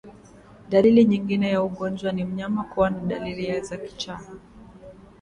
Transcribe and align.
Dalili 0.69 1.05
nyingine 1.05 1.53
za 1.53 1.63
ugonjwa 1.63 2.11
ni 2.11 2.23
mnyama 2.25 2.63
kuwa 2.63 2.89
na 2.89 2.99
dalili 2.99 3.61
za 3.61 3.77
kichaa 3.77 4.21